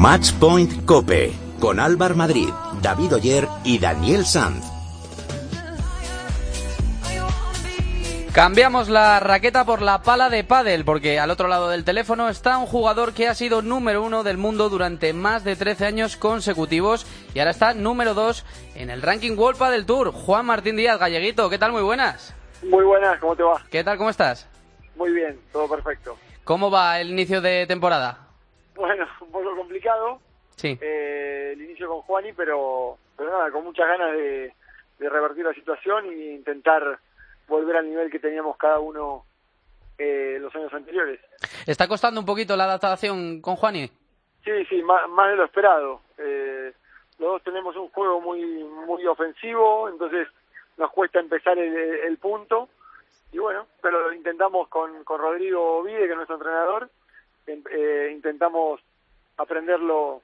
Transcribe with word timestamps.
Matchpoint 0.00 0.86
Cope 0.86 1.30
con 1.60 1.78
Álvar 1.78 2.14
Madrid, 2.14 2.48
David 2.80 3.16
Oyer 3.16 3.46
y 3.64 3.78
Daniel 3.78 4.24
Sanz. 4.24 4.64
Cambiamos 8.32 8.88
la 8.88 9.20
raqueta 9.20 9.66
por 9.66 9.82
la 9.82 10.00
pala 10.00 10.30
de 10.30 10.42
pádel, 10.42 10.86
porque 10.86 11.20
al 11.20 11.30
otro 11.30 11.48
lado 11.48 11.68
del 11.68 11.84
teléfono 11.84 12.30
está 12.30 12.56
un 12.56 12.64
jugador 12.64 13.12
que 13.12 13.28
ha 13.28 13.34
sido 13.34 13.60
número 13.60 14.02
uno 14.02 14.22
del 14.22 14.38
mundo 14.38 14.70
durante 14.70 15.12
más 15.12 15.44
de 15.44 15.54
13 15.54 15.84
años 15.84 16.16
consecutivos 16.16 17.06
y 17.34 17.40
ahora 17.40 17.50
está 17.50 17.74
número 17.74 18.14
dos 18.14 18.46
en 18.74 18.88
el 18.88 19.02
ranking 19.02 19.36
World 19.36 19.58
Padel 19.58 19.84
Tour. 19.84 20.12
Juan 20.12 20.46
Martín 20.46 20.76
Díaz, 20.76 20.98
galleguito, 20.98 21.50
¿qué 21.50 21.58
tal? 21.58 21.72
Muy 21.72 21.82
buenas. 21.82 22.34
Muy 22.62 22.86
buenas, 22.86 23.20
¿cómo 23.20 23.36
te 23.36 23.42
va? 23.42 23.62
¿Qué 23.70 23.84
tal? 23.84 23.98
¿Cómo 23.98 24.08
estás? 24.08 24.48
Muy 24.96 25.12
bien, 25.12 25.38
todo 25.52 25.68
perfecto. 25.68 26.16
¿Cómo 26.44 26.70
va 26.70 27.00
el 27.00 27.10
inicio 27.10 27.42
de 27.42 27.66
temporada? 27.66 28.29
Bueno, 28.80 29.06
un 29.20 29.30
poco 29.30 29.54
complicado. 29.54 30.20
Sí. 30.56 30.78
Eh, 30.80 31.50
el 31.52 31.62
inicio 31.62 31.88
con 31.88 32.02
Juani, 32.02 32.32
pero, 32.32 32.96
pero 33.16 33.30
nada, 33.30 33.50
con 33.50 33.64
muchas 33.64 33.86
ganas 33.86 34.12
de, 34.12 34.52
de 34.98 35.08
revertir 35.08 35.44
la 35.44 35.54
situación 35.54 36.06
e 36.06 36.34
intentar 36.34 36.98
volver 37.46 37.76
al 37.76 37.88
nivel 37.88 38.10
que 38.10 38.18
teníamos 38.18 38.56
cada 38.56 38.78
uno 38.78 39.24
eh, 39.98 40.38
los 40.40 40.54
años 40.54 40.72
anteriores. 40.72 41.20
¿Está 41.66 41.86
costando 41.88 42.20
un 42.20 42.26
poquito 42.26 42.56
la 42.56 42.64
adaptación 42.64 43.40
con 43.40 43.56
Juani? 43.56 43.86
Sí, 44.44 44.64
sí, 44.68 44.82
más, 44.82 45.08
más 45.10 45.30
de 45.30 45.36
lo 45.36 45.44
esperado. 45.44 46.00
Eh, 46.18 46.72
los 47.18 47.32
dos 47.32 47.42
tenemos 47.42 47.76
un 47.76 47.88
juego 47.90 48.20
muy 48.20 48.42
muy 48.86 49.06
ofensivo, 49.06 49.88
entonces 49.88 50.26
nos 50.78 50.90
cuesta 50.90 51.20
empezar 51.20 51.58
el, 51.58 51.74
el 51.74 52.16
punto. 52.18 52.68
Y 53.32 53.38
bueno, 53.38 53.66
pero 53.82 54.08
lo 54.08 54.12
intentamos 54.14 54.68
con, 54.68 55.04
con 55.04 55.20
Rodrigo 55.20 55.82
Vide, 55.82 56.06
que 56.06 56.10
es 56.10 56.16
nuestro 56.16 56.36
entrenador, 56.36 56.90
eh, 57.46 58.10
intentamos 58.12 58.80
aprenderlo 59.36 60.22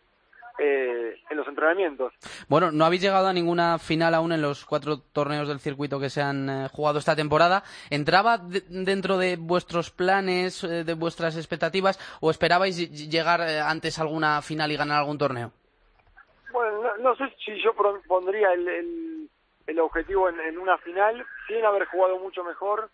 eh, 0.58 1.16
en 1.28 1.36
los 1.36 1.46
entrenamientos. 1.48 2.12
Bueno, 2.48 2.70
no 2.72 2.84
habéis 2.84 3.02
llegado 3.02 3.26
a 3.28 3.32
ninguna 3.32 3.78
final 3.78 4.14
aún 4.14 4.32
en 4.32 4.40
los 4.42 4.64
cuatro 4.64 4.98
torneos 5.00 5.48
del 5.48 5.60
circuito 5.60 6.00
que 6.00 6.08
se 6.10 6.22
han 6.22 6.48
eh, 6.48 6.68
jugado 6.72 6.98
esta 6.98 7.14
temporada. 7.16 7.62
¿Entraba 7.90 8.38
de- 8.38 8.62
dentro 8.68 9.18
de 9.18 9.36
vuestros 9.36 9.90
planes, 9.90 10.64
eh, 10.64 10.84
de 10.84 10.94
vuestras 10.94 11.36
expectativas, 11.36 11.98
o 12.20 12.30
esperabais 12.30 12.78
ll- 12.80 13.10
llegar 13.10 13.40
antes 13.42 13.98
a 13.98 14.02
alguna 14.02 14.40
final 14.42 14.72
y 14.72 14.76
ganar 14.76 14.98
algún 15.00 15.18
torneo? 15.18 15.52
Bueno, 16.52 16.82
no, 16.82 16.96
no 16.98 17.16
sé 17.16 17.24
si 17.44 17.60
yo 17.62 17.74
pondría 18.08 18.52
el, 18.54 18.66
el, 18.66 19.30
el 19.66 19.78
objetivo 19.80 20.28
en, 20.30 20.40
en 20.40 20.56
una 20.58 20.78
final, 20.78 21.22
sin 21.48 21.62
haber 21.66 21.84
jugado 21.86 22.18
mucho 22.18 22.42
mejor, 22.44 22.88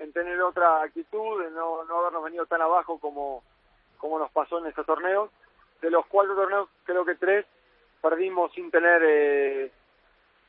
en 0.00 0.12
tener 0.12 0.40
otra 0.42 0.82
actitud, 0.82 1.42
en 1.46 1.54
no, 1.54 1.84
no 1.84 2.00
habernos 2.00 2.24
venido 2.24 2.44
tan 2.46 2.60
abajo 2.60 2.98
como, 2.98 3.44
como 3.98 4.18
nos 4.18 4.30
pasó 4.30 4.58
en 4.58 4.66
estos 4.66 4.86
torneos. 4.86 5.30
De 5.80 5.90
los 5.90 6.06
cuatro 6.06 6.34
torneos, 6.34 6.68
creo 6.84 7.04
que 7.04 7.14
tres 7.14 7.46
perdimos 8.00 8.52
sin 8.52 8.70
tener, 8.70 9.02
eh, 9.04 9.72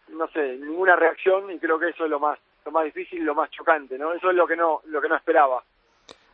no 0.10 0.28
sé, 0.30 0.58
ninguna 0.58 0.96
reacción 0.96 1.52
y 1.52 1.60
creo 1.60 1.80
que 1.80 1.90
eso 1.90 2.06
es 2.06 2.10
lo 2.10 2.20
más 2.20 2.40
lo 2.66 2.72
más 2.72 2.86
difícil 2.86 3.20
y 3.20 3.24
lo 3.24 3.36
más 3.36 3.50
chocante, 3.52 3.98
¿no? 3.98 4.14
Eso 4.14 4.30
es 4.30 4.36
lo 4.36 4.48
que 4.48 4.56
no 4.56 4.82
lo 4.86 5.02
que 5.02 5.10
no 5.10 5.16
esperaba. 5.16 5.64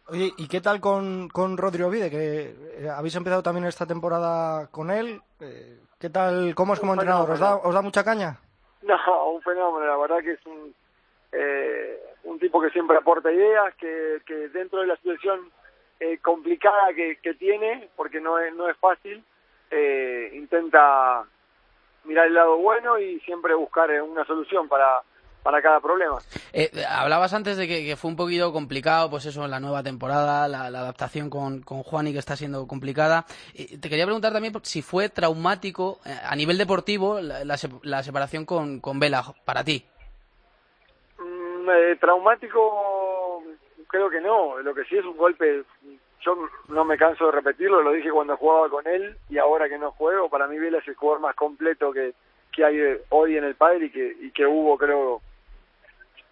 Oye, 0.08 0.32
¿y 0.38 0.48
qué 0.48 0.62
tal 0.62 0.82
con, 0.82 1.30
con 1.30 1.58
Rodrigo 1.58 1.90
Vide? 1.90 2.10
Que 2.10 2.56
eh, 2.80 2.90
habéis 2.90 3.16
empezado 3.16 3.44
también 3.44 3.66
esta 3.66 3.86
temporada 3.86 4.68
con 4.68 4.92
él. 4.92 5.22
Eh, 5.40 5.80
¿Qué 6.00 6.10
tal? 6.10 6.56
¿Cómo 6.56 6.74
es 6.74 6.80
como 6.80 6.94
Un 6.94 7.00
entrenador? 7.00 7.32
¿Os 7.32 7.40
da. 7.40 7.56
¿Os 7.58 7.74
da 7.74 7.82
mucha 7.82 8.04
caña? 8.04 8.38
No, 8.82 9.30
un 9.30 9.42
fenómeno, 9.42 9.86
la 9.86 9.98
verdad 9.98 10.20
que 10.24 10.32
es 10.32 10.46
un, 10.46 10.74
eh, 11.32 12.00
un 12.24 12.40
tipo 12.40 12.60
que 12.60 12.72
siempre 12.72 12.98
aporta 12.98 13.32
ideas, 13.32 13.76
que, 13.76 14.22
que 14.26 14.50
dentro 14.50 14.82
de 14.82 14.88
la 14.88 14.96
situación 14.98 15.52
eh, 16.02 16.18
complicada 16.18 16.94
que, 16.94 17.18
que 17.24 17.36
tiene, 17.36 17.88
porque 17.96 18.20
no 18.20 18.38
es, 18.40 18.54
no 18.56 18.68
es 18.68 18.76
fácil, 18.78 19.24
eh, 19.70 20.32
intenta 20.34 21.24
mirar 22.04 22.28
el 22.28 22.34
lado 22.34 22.58
bueno 22.58 23.00
y 23.00 23.20
siempre 23.22 23.54
buscar 23.54 23.90
eh, 23.92 24.02
una 24.02 24.26
solución 24.26 24.68
para, 24.68 25.02
para 25.44 25.62
cada 25.62 25.80
problema. 25.80 26.18
Eh, 26.54 26.72
hablabas 26.90 27.34
antes 27.34 27.56
de 27.56 27.68
que, 27.68 27.86
que 27.86 27.96
fue 27.96 28.10
un 28.10 28.18
poquito 28.18 28.52
complicado, 28.52 29.10
pues 29.12 29.26
eso, 29.28 29.48
la 29.48 29.60
nueva 29.60 29.84
temporada, 29.84 30.48
la, 30.48 30.70
la 30.72 30.80
adaptación 30.80 31.30
con, 31.30 31.62
con 31.62 31.84
Juani 31.84 32.12
que 32.12 32.20
está 32.20 32.36
siendo 32.36 32.68
complicada. 32.68 33.26
Eh, 33.54 33.78
te 33.80 33.88
quería 33.88 34.06
preguntar 34.06 34.34
también 34.34 34.54
si 34.64 34.82
fue 34.82 35.10
traumático 35.10 36.00
a 36.04 36.36
nivel 36.36 36.58
deportivo 36.58 37.22
la, 37.22 37.46
la 37.46 37.56
la 37.84 38.04
separación 38.04 38.46
con, 38.46 38.80
con 38.80 39.00
Vela 39.00 39.24
para 39.46 39.64
ti. 39.64 39.86
Mm, 41.20 41.70
eh, 41.70 41.96
traumático, 42.00 42.60
creo 43.92 44.10
que 44.10 44.22
no. 44.22 44.60
Lo 44.60 44.74
que 44.74 44.86
sí 44.86 44.98
es 44.98 45.06
un 45.06 45.18
golpe. 45.18 45.64
Yo 46.22 46.50
no 46.70 46.86
me 46.86 46.98
canso 46.98 47.26
de 47.26 47.32
repetirlo, 47.32 47.82
lo 47.82 47.92
dije 47.94 48.12
cuando 48.12 48.38
jugaba 48.38 48.70
con 48.70 48.86
él 48.88 49.18
y 49.30 49.38
ahora 49.38 49.68
que 49.68 49.78
no 49.78 49.92
juego. 49.92 50.30
Para 50.30 50.48
mí, 50.48 50.58
Vela 50.58 50.78
es 50.78 50.88
el 50.88 50.96
jugador 50.96 51.22
más 51.22 51.36
completo 51.36 51.92
que, 51.92 52.14
que 52.52 52.64
hay 52.64 52.80
eh, 52.80 53.02
hoy 53.10 53.38
en 53.38 53.44
el 53.44 53.56
padre 53.56 53.86
y 53.86 53.90
que, 53.90 54.16
y 54.22 54.32
que 54.32 54.46
hubo, 54.46 54.78
creo, 54.78 55.22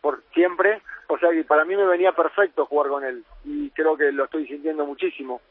por 0.02 0.22
siempre. 0.34 0.82
O 1.08 1.18
sea 1.18 1.32
que 1.32 1.44
para 1.44 1.66
mí 1.66 1.76
me 1.76 1.86
venía 1.86 2.12
perfecto 2.12 2.68
jugar 2.68 2.90
con 2.90 3.04
él 3.04 3.26
y 3.44 3.72
creo 3.72 3.98
que 3.98 4.12
lo 4.12 4.26
estoy 4.26 4.48
sintiendo 4.48 4.86
muchísimo. 4.86 5.42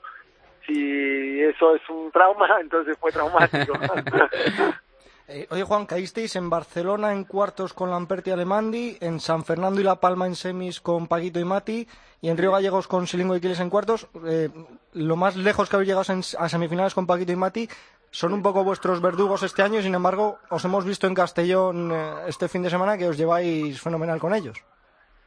Si 0.67 1.43
eso 1.43 1.75
es 1.75 1.91
un 1.91 2.13
trauma, 2.13 2.49
entonces 2.61 2.97
fue 2.99 3.11
traumático. 3.11 3.73
Eh, 5.31 5.47
oye, 5.51 5.63
Juan, 5.63 5.85
caísteis 5.85 6.37
en 6.37 6.49
Barcelona 6.49 7.13
en 7.13 7.25
cuartos 7.25 7.75
con 7.75 7.91
Lamperti 7.91 8.31
y 8.31 8.33
Alemandi, 8.33 8.97
en 9.01 9.21
San 9.21 9.45
Fernando 9.45 9.79
y 9.79 9.85
La 9.85 9.97
Palma 9.97 10.27
en 10.27 10.35
semis 10.35 10.81
con 10.81 11.07
Paquito 11.07 11.39
y 11.39 11.45
Mati, 11.45 11.87
y 12.23 12.31
en 12.31 12.39
Río 12.39 12.53
Gallegos 12.53 12.89
con 12.89 13.07
Silingo 13.07 13.37
y 13.37 13.41
Quiles 13.41 13.61
en 13.61 13.69
cuartos. 13.69 14.09
Eh, 14.27 14.49
lo 14.95 15.17
más 15.17 15.37
lejos 15.37 15.69
que 15.69 15.77
habéis 15.77 15.89
llegado 15.89 16.11
en- 16.13 16.23
a 16.39 16.49
semifinales 16.49 16.95
con 16.95 17.07
Paquito 17.07 17.33
y 17.33 17.37
Mati 17.37 17.69
son 18.11 18.33
un 18.33 18.43
poco 18.43 18.65
vuestros 18.65 19.03
verdugos 19.03 19.43
este 19.43 19.61
año, 19.63 19.81
y 19.81 19.83
sin 19.83 19.95
embargo, 19.95 20.39
os 20.49 20.65
hemos 20.65 20.87
visto 20.87 21.07
en 21.07 21.15
Castellón 21.15 21.93
eh, 21.93 22.13
este 22.27 22.49
fin 22.49 22.63
de 22.63 22.71
semana 22.71 22.97
que 22.97 23.07
os 23.07 23.19
lleváis 23.19 23.79
fenomenal 23.83 24.19
con 24.19 24.35
ellos. 24.35 24.57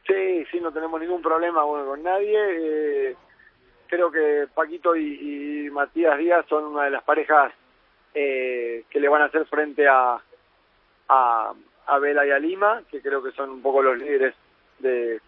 Sí, 0.04 0.44
sí, 0.50 0.58
no 0.60 0.72
tenemos 0.72 1.00
ningún 1.00 1.22
problema 1.22 1.62
bueno, 1.62 1.86
con 1.86 2.02
nadie. 2.02 2.36
Eh, 3.10 3.16
creo 3.86 4.10
que 4.10 4.48
Paquito 4.52 4.96
y, 4.96 5.66
y 5.66 5.70
Matías 5.70 6.18
Díaz 6.18 6.44
son 6.48 6.64
una 6.64 6.86
de 6.86 6.90
las 6.90 7.04
parejas 7.04 7.52
eh, 8.14 8.84
que 8.90 9.00
le 9.00 9.08
van 9.08 9.22
a 9.22 9.26
hacer 9.26 9.46
frente 9.46 9.88
a, 9.88 10.20
a, 11.08 11.52
a 11.86 11.98
Vela 11.98 12.26
y 12.26 12.30
a 12.30 12.38
Lima, 12.38 12.82
que 12.90 13.00
creo 13.00 13.22
que 13.22 13.32
son 13.32 13.50
un 13.50 13.62
poco 13.62 13.82
los 13.82 13.98
líderes 13.98 14.34
de 14.78 15.20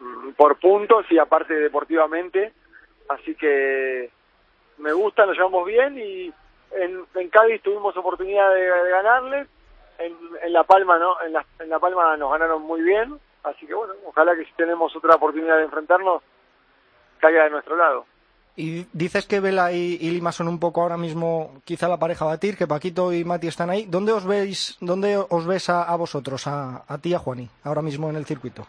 mm, 0.00 0.30
por 0.32 0.58
puntos 0.58 1.06
y 1.10 1.18
aparte 1.18 1.54
deportivamente. 1.54 2.52
Así 3.08 3.34
que 3.34 4.10
me 4.78 4.92
gusta, 4.92 5.26
nos 5.26 5.36
llevamos 5.36 5.66
bien 5.66 5.98
y 5.98 6.32
en, 6.72 7.04
en 7.14 7.28
Cádiz 7.28 7.62
tuvimos 7.62 7.96
oportunidad 7.96 8.52
de, 8.54 8.60
de 8.60 8.90
ganarles. 8.90 9.48
En, 9.98 10.16
en 10.42 10.52
La 10.52 10.64
Palma 10.64 10.98
no, 10.98 11.20
en 11.22 11.32
la, 11.32 11.44
en 11.58 11.68
La 11.68 11.78
Palma 11.78 12.16
nos 12.16 12.32
ganaron 12.32 12.62
muy 12.62 12.80
bien, 12.82 13.18
así 13.44 13.66
que 13.66 13.74
bueno, 13.74 13.94
ojalá 14.06 14.34
que 14.34 14.44
si 14.44 14.52
tenemos 14.54 14.94
otra 14.96 15.14
oportunidad 15.14 15.58
de 15.58 15.64
enfrentarnos 15.64 16.22
caiga 17.18 17.44
de 17.44 17.50
nuestro 17.50 17.76
lado. 17.76 18.06
Y 18.54 18.86
dices 18.92 19.26
que 19.26 19.40
Vela 19.40 19.72
y, 19.72 19.96
y 20.00 20.10
Lima 20.10 20.30
son 20.30 20.46
un 20.48 20.58
poco 20.60 20.82
ahora 20.82 20.98
mismo 20.98 21.62
quizá 21.64 21.88
la 21.88 21.98
pareja 21.98 22.26
a 22.26 22.28
batir, 22.28 22.56
que 22.56 22.66
Paquito 22.66 23.12
y 23.12 23.24
Mati 23.24 23.46
están 23.48 23.70
ahí. 23.70 23.86
¿Dónde 23.88 24.12
os 24.12 24.26
veis, 24.26 24.76
dónde 24.80 25.16
os 25.16 25.46
ves 25.46 25.70
a, 25.70 25.84
a 25.84 25.96
vosotros, 25.96 26.46
a, 26.46 26.84
a 26.86 26.98
ti 26.98 27.10
y 27.10 27.14
a 27.14 27.18
Juani, 27.18 27.48
ahora 27.64 27.80
mismo 27.80 28.10
en 28.10 28.16
el 28.16 28.26
circuito? 28.26 28.66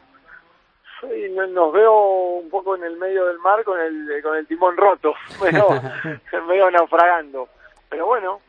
Sí, 1.01 1.07
no- 1.31 1.47
nos 1.47 1.73
veo 1.73 1.93
un 2.41 2.49
poco 2.49 2.75
en 2.77 2.83
el 2.85 2.95
medio 2.97 3.25
del 3.25 3.39
mar 3.39 3.63
con 3.65 3.77
el 3.79 4.21
con 4.23 4.37
el 4.37 4.47
timón 4.47 4.77
roto, 4.77 5.13
medio 6.47 6.71
naufragando. 6.71 7.49
Pero 7.89 8.05
bueno, 8.05 8.39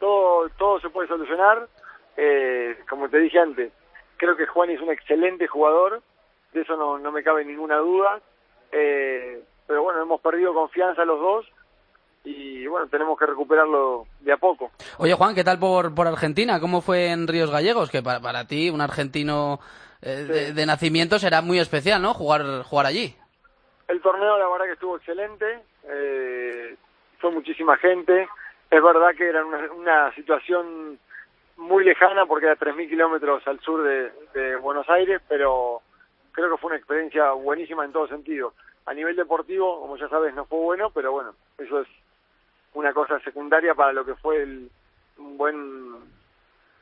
todo 0.00 0.48
todo 0.56 0.80
se 0.80 0.88
puede 0.88 1.08
solucionar. 1.08 1.68
Eh, 2.16 2.78
como 2.88 3.08
te 3.10 3.18
dije 3.18 3.38
antes, 3.38 3.72
creo 4.16 4.36
que 4.36 4.46
Juan 4.46 4.70
es 4.70 4.80
un 4.80 4.90
excelente 4.90 5.46
jugador, 5.46 6.02
de 6.54 6.62
eso 6.62 6.76
no, 6.78 6.98
no 6.98 7.12
me 7.12 7.22
cabe 7.22 7.44
ninguna 7.44 7.76
duda. 7.76 8.20
Eh, 8.72 9.42
pero 9.68 9.82
bueno, 9.82 10.02
hemos 10.02 10.20
perdido 10.20 10.52
confianza 10.54 11.04
los 11.04 11.20
dos 11.20 11.46
y 12.24 12.66
bueno, 12.66 12.88
tenemos 12.88 13.16
que 13.18 13.26
recuperarlo 13.26 14.06
de 14.20 14.32
a 14.32 14.38
poco. 14.38 14.72
Oye, 14.98 15.14
Juan, 15.14 15.34
¿qué 15.34 15.44
tal 15.44 15.58
por, 15.58 15.94
por 15.94 16.08
Argentina? 16.08 16.58
¿Cómo 16.58 16.80
fue 16.80 17.10
en 17.10 17.28
Ríos 17.28 17.50
Gallegos? 17.50 17.90
Que 17.90 18.02
para, 18.02 18.20
para 18.20 18.46
ti, 18.46 18.70
un 18.70 18.80
argentino 18.80 19.60
eh, 20.02 20.26
de, 20.28 20.52
de 20.52 20.66
nacimiento, 20.66 21.18
será 21.18 21.42
muy 21.42 21.58
especial, 21.58 22.02
¿no? 22.02 22.14
Jugar, 22.14 22.62
jugar 22.64 22.86
allí. 22.86 23.14
El 23.86 24.00
torneo 24.00 24.38
la 24.38 24.48
verdad 24.48 24.66
que 24.66 24.72
estuvo 24.72 24.96
excelente, 24.96 25.60
eh, 25.84 26.76
fue 27.18 27.30
muchísima 27.30 27.76
gente, 27.76 28.28
es 28.70 28.82
verdad 28.82 29.14
que 29.16 29.28
era 29.28 29.44
una, 29.44 29.72
una 29.72 30.14
situación 30.14 30.98
muy 31.56 31.84
lejana 31.84 32.26
porque 32.26 32.46
era 32.46 32.56
3.000 32.56 32.88
kilómetros 32.88 33.46
al 33.46 33.60
sur 33.60 33.82
de, 33.82 34.12
de 34.34 34.56
Buenos 34.56 34.88
Aires, 34.88 35.20
pero 35.28 35.82
creo 36.32 36.50
que 36.50 36.58
fue 36.58 36.68
una 36.68 36.76
experiencia 36.78 37.32
buenísima 37.32 37.84
en 37.84 37.92
todo 37.92 38.06
sentido. 38.08 38.54
A 38.88 38.94
nivel 38.94 39.14
deportivo, 39.16 39.80
como 39.80 39.98
ya 39.98 40.08
sabes, 40.08 40.34
no 40.34 40.46
fue 40.46 40.58
bueno, 40.60 40.90
pero 40.90 41.12
bueno, 41.12 41.34
eso 41.58 41.80
es 41.80 41.88
una 42.72 42.94
cosa 42.94 43.20
secundaria 43.20 43.74
para 43.74 43.92
lo 43.92 44.02
que 44.02 44.14
fue 44.14 44.42
el, 44.42 44.70
un 45.18 45.36
buen 45.36 45.58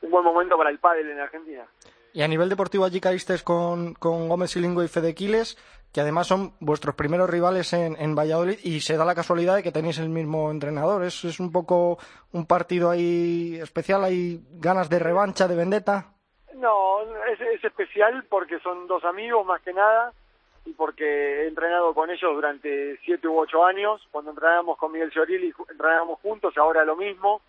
un 0.01 0.11
buen 0.11 0.23
momento 0.23 0.57
para 0.57 0.69
el 0.69 0.79
pádel 0.79 1.09
en 1.09 1.19
Argentina. 1.19 1.65
Y 2.13 2.21
a 2.21 2.27
nivel 2.29 2.47
deportivo 2.47 2.85
allí 2.85 3.01
caíste 3.01 3.35
con, 3.43 3.93
con 3.95 4.29
Gómez 4.29 4.51
Silingo 4.51 4.83
y 4.83 4.87
Fede 4.87 5.13
Quiles, 5.13 5.57
que 5.91 5.99
además 5.99 6.27
son 6.27 6.53
vuestros 6.61 6.95
primeros 6.95 7.29
rivales 7.29 7.73
en, 7.73 7.97
en, 7.99 8.15
Valladolid 8.15 8.59
y 8.63 8.79
se 8.79 8.95
da 8.95 9.03
la 9.03 9.13
casualidad 9.13 9.55
de 9.55 9.63
que 9.63 9.73
tenéis 9.73 9.99
el 9.99 10.07
mismo 10.07 10.49
entrenador. 10.49 11.03
¿Es, 11.03 11.25
es 11.25 11.41
un 11.41 11.51
poco 11.51 11.97
un 12.31 12.47
partido 12.47 12.89
ahí 12.89 13.59
especial? 13.61 14.05
¿Hay 14.05 14.39
ganas 14.53 14.89
de 14.89 14.99
revancha, 14.99 15.45
de 15.47 15.57
vendetta? 15.57 16.13
No, 16.55 17.01
es, 17.31 17.41
es 17.41 17.63
especial 17.65 18.23
porque 18.29 18.59
son 18.59 18.87
dos 18.87 19.03
amigos 19.03 19.45
más 19.45 19.61
que 19.61 19.73
nada 19.73 20.13
y 20.67 20.73
porque 20.73 21.05
he 21.05 21.47
entrenado 21.47 21.93
con 21.93 22.09
ellos 22.09 22.33
durante 22.33 22.97
siete 22.97 23.27
u 23.27 23.39
ocho 23.39 23.65
años. 23.65 24.05
Cuando 24.11 24.31
entrenábamos 24.31 24.77
con 24.77 24.91
Miguel 24.91 25.11
y 25.15 25.53
entrenábamos 25.71 26.19
juntos, 26.19 26.57
ahora 26.57 26.83
lo 26.83 26.97
mismo. 26.97 27.41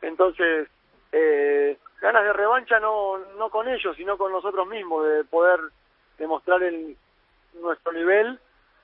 Entonces, 0.00 0.68
eh, 1.10 1.76
ganas 2.00 2.22
de 2.22 2.32
revancha 2.32 2.78
no, 2.78 3.18
no 3.36 3.50
con 3.50 3.68
ellos, 3.68 3.96
sino 3.96 4.16
con 4.16 4.30
nosotros 4.30 4.68
mismos, 4.68 5.04
de 5.04 5.24
poder 5.24 5.60
demostrar 6.16 6.62
el, 6.62 6.96
nuestro 7.54 7.92
nivel, 7.92 8.38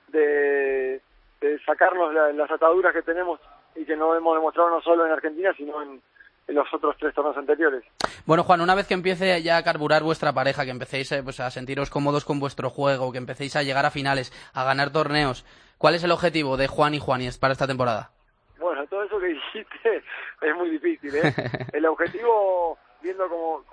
de, 0.09 1.01
de 1.39 1.59
sacarnos 1.65 2.13
las 2.13 2.51
ataduras 2.51 2.93
que 2.93 3.03
tenemos 3.03 3.39
y 3.75 3.85
que 3.85 3.95
no 3.95 4.15
hemos 4.15 4.35
demostrado 4.35 4.69
no 4.69 4.81
solo 4.81 5.05
en 5.05 5.13
Argentina, 5.13 5.53
sino 5.55 5.81
en, 5.81 6.01
en 6.47 6.55
los 6.55 6.73
otros 6.73 6.95
tres 6.97 7.13
torneos 7.13 7.37
anteriores. 7.37 7.83
Bueno, 8.25 8.43
Juan, 8.43 8.61
una 8.61 8.75
vez 8.75 8.87
que 8.87 8.93
empiece 8.93 9.41
ya 9.41 9.57
a 9.57 9.63
carburar 9.63 10.03
vuestra 10.03 10.33
pareja, 10.33 10.63
que 10.63 10.71
empecéis 10.71 11.11
eh, 11.11 11.21
pues, 11.23 11.39
a 11.39 11.51
sentiros 11.51 11.89
cómodos 11.89 12.25
con 12.25 12.39
vuestro 12.39 12.69
juego, 12.69 13.11
que 13.11 13.17
empecéis 13.17 13.55
a 13.55 13.63
llegar 13.63 13.85
a 13.85 13.91
finales, 13.91 14.31
a 14.53 14.63
ganar 14.63 14.91
torneos, 14.91 15.45
¿cuál 15.77 15.95
es 15.95 16.03
el 16.03 16.11
objetivo 16.11 16.57
de 16.57 16.67
Juan 16.67 16.93
y 16.93 16.99
Juaníes 16.99 17.37
para 17.37 17.53
esta 17.53 17.67
temporada? 17.67 18.11
Bueno, 18.59 18.85
todo 18.87 19.03
eso 19.03 19.19
que 19.19 19.27
dijiste 19.53 20.03
es 20.41 20.55
muy 20.55 20.69
difícil. 20.69 21.15
¿eh? 21.15 21.33
el 21.73 21.85
objetivo, 21.85 22.77
viendo 23.01 23.27
como 23.27 23.63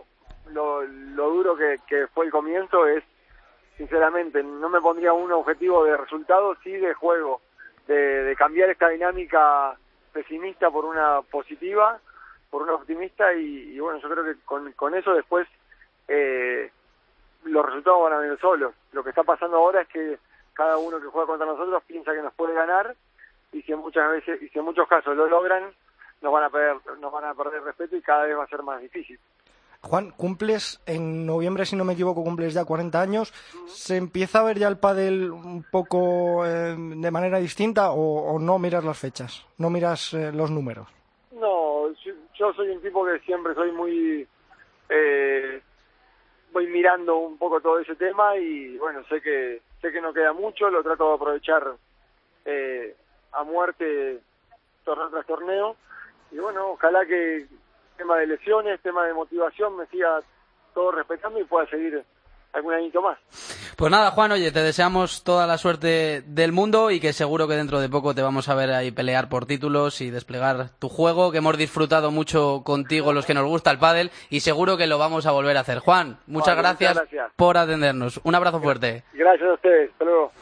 lo, 0.50 0.82
lo 0.82 1.31
duro 1.31 1.56
que, 1.56 1.79
que 1.87 2.06
fue 2.09 2.27
el 2.27 2.32
comienzo, 2.32 2.87
es, 2.87 3.05
sinceramente, 3.77 4.43
no 4.43 4.69
me 4.69 4.81
pondría 4.81 5.12
un 5.12 5.31
objetivo 5.32 5.85
de 5.85 5.97
resultado, 5.97 6.56
sí 6.65 6.73
de 6.73 6.94
juego, 6.94 7.41
de, 7.87 7.94
de 7.94 8.37
cambiar 8.37 8.70
esta 8.70 8.88
dinámica 8.88 9.77
pesimista 10.12 10.70
por 10.70 10.85
una 10.85 11.23
positiva 11.23 12.00
por 12.55 12.62
un 12.62 12.71
optimista 12.71 13.35
y, 13.35 13.81
bueno, 13.81 13.99
yo 13.99 14.09
creo 14.09 14.23
que 14.23 14.37
con, 14.45 14.71
con 14.75 14.95
eso 14.95 15.12
después 15.12 15.49
eh, 16.06 16.71
los 17.43 17.67
resultados 17.67 18.05
van 18.05 18.12
a 18.12 18.19
venir 18.19 18.39
solos. 18.39 18.73
Lo 18.93 19.03
que 19.03 19.11
está 19.11 19.25
pasando 19.25 19.56
ahora 19.56 19.81
es 19.81 19.89
que 19.89 20.21
cada 20.53 20.77
uno 20.77 21.01
que 21.01 21.09
juega 21.09 21.27
contra 21.27 21.49
nosotros 21.49 21.83
piensa 21.85 22.12
que 22.12 22.23
nos 22.23 22.33
puede 22.35 22.55
ganar 22.55 22.95
y 23.51 23.61
si 23.62 23.73
en 23.73 23.81
muchas 23.81 24.09
veces 24.09 24.41
y 24.41 24.49
si 24.51 24.59
en 24.61 24.67
muchos 24.67 24.87
casos 24.87 25.17
lo 25.17 25.27
logran 25.27 25.65
nos 26.23 26.33
van 26.33 26.45
a 26.45 26.49
perder 26.49 26.77
nos 27.01 27.11
van 27.11 27.25
a 27.25 27.35
perder 27.35 27.61
respeto 27.65 27.97
y 27.97 28.03
cada 28.03 28.23
vez 28.23 28.39
va 28.39 28.45
a 28.45 28.47
ser 28.49 28.62
más 28.62 28.81
difícil. 28.81 29.19
Juan, 29.81 30.12
cumples 30.12 30.81
en 30.87 31.27
noviembre, 31.27 31.67
si 31.67 31.75
no 31.75 31.85
me 31.85 31.95
equivoco, 31.95 32.23
cumples 32.23 32.55
ya 32.55 32.65
40 32.65 33.01
años. 33.01 33.35
¿Se 33.67 33.97
empieza 33.97 34.39
a 34.39 34.45
ver 34.45 34.61
ya 34.61 34.69
el 34.69 34.79
pádel 34.79 35.33
un 35.33 35.67
poco 35.69 36.47
eh, 36.47 36.77
de 36.79 37.11
manera 37.11 37.41
distinta 37.41 37.91
o, 37.91 38.33
o, 38.33 38.39
no 38.39 38.61
miras 38.61 38.85
las 38.85 38.97
fechas, 38.97 39.45
no 39.59 39.71
miras 39.71 40.15
eh, 40.15 40.31
los 40.31 40.53
números? 40.53 40.87
Yo 42.34 42.52
soy 42.54 42.69
un 42.70 42.82
tipo 42.82 43.04
que 43.04 43.19
siempre 43.20 43.54
soy 43.54 43.72
muy 43.72 44.26
eh, 44.88 45.62
voy 46.52 46.66
mirando 46.69 47.16
un 47.19 47.38
poco 47.38 47.60
todo 47.60 47.78
ese 47.78 47.94
tema 47.96 48.36
y 48.36 48.76
bueno 48.78 49.04
sé 49.08 49.20
que 49.20 49.62
sé 49.81 49.92
que 49.92 50.00
no 50.00 50.12
queda 50.12 50.32
mucho 50.32 50.70
lo 50.70 50.82
trato 50.82 51.08
de 51.08 51.14
aprovechar 51.14 51.75
eh, 52.44 52.96
a 53.32 53.42
muerte 53.42 54.20
torneo 54.84 55.10
tras 55.10 55.26
torneo. 55.26 55.76
Y 56.31 56.38
bueno 56.38 56.70
ojalá 56.70 57.06
que 57.06 57.46
tema 57.96 58.19
de 58.19 58.26
lesiones 58.26 58.81
tema 58.81 59.06
de 59.06 59.14
motivación 59.14 59.76
me 59.76 59.86
siga 59.86 60.20
todo 60.75 60.92
respetando 60.92 61.38
y 61.38 61.44
pueda 61.44 61.66
seguir 61.69 62.04
algún 62.52 62.75
añito 62.75 63.00
más 63.00 63.19
pues 63.76 63.91
nada, 63.91 64.11
Juan, 64.11 64.32
oye, 64.32 64.53
te 64.53 64.61
deseamos 64.61 65.25
toda 65.25 65.47
la 65.47 65.59
suerte 65.59 66.23
del 66.26 66.53
mundo 66.53 66.91
y 66.91 67.00
que 67.00 67.12
seguro 67.12 67.49
que 67.49 67.55
dentro 67.55 67.81
de 67.81 67.88
poco 67.88 68.15
te 68.15 68.23
vamos 68.23 68.49
a 68.49 68.55
ver 68.55 68.71
ahí 68.73 68.91
pelear 68.91 69.29
por 69.29 69.47
títulos 69.47 70.00
y 70.00 70.11
desplegar 70.11 70.71
tu 70.79 70.88
juego, 70.88 71.32
que 71.32 71.38
hemos 71.38 71.56
disfrutado 71.56 72.11
mucho 72.11 72.62
contigo 72.65 73.12
los 73.12 73.26
que 73.26 73.35
nos 73.35 73.47
gusta 73.47 73.71
el 73.71 73.79
pádel 73.79 74.11
y 74.31 74.41
seguro 74.41 74.76
que 74.76 74.87
lo 74.87 74.99
vamos 74.99 75.26
a 75.26 75.32
volver 75.32 75.56
a 75.56 75.61
hacer. 75.61 75.79
Juan, 75.79 76.19
muchas, 76.26 76.56
gracias, 76.56 77.00
por 77.37 77.56
atendernos. 77.56 78.21
Un 78.25 78.35
abrazo 78.35 78.61
fuerte. 78.61 79.03
Gracias 79.12 79.49
a 79.49 79.55
ustedes. 79.55 79.91
Hasta 79.93 80.05
luego. 80.05 80.32